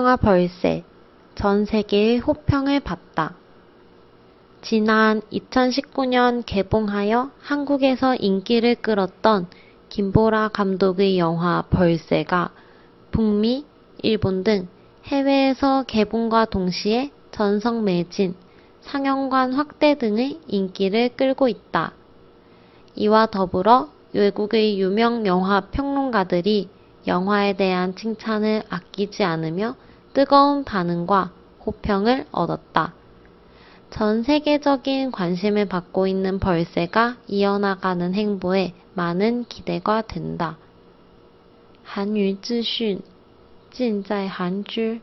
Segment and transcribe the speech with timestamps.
[0.00, 0.82] 영화 벌새
[1.34, 3.34] 전 세계의 호평을 받다.
[4.62, 9.48] 지난 2019년 개봉하여 한국에서 인기를 끌었던
[9.90, 12.50] 김보라 감독의 영화 벌새가
[13.10, 13.66] 북미,
[14.02, 14.68] 일본 등
[15.04, 18.34] 해외에서 개봉과 동시에 전성 매진,
[18.80, 21.92] 상영관 확대 등의 인기를 끌고 있다.
[22.94, 26.70] 이와 더불어 외국의 유명 영화 평론가들이
[27.06, 29.76] 영화에 대한 칭찬을 아끼지 않으며
[30.13, 31.31] 뜨거운 반응과
[31.65, 32.93] 호평을 얻었다.
[33.89, 40.57] 전 세계적인 관심을 받고 있는 벌새가 이어나가는 행보에 많은 기대가 된다.
[41.85, 43.01] 한유资讯
[43.71, 44.99] 尽在韩知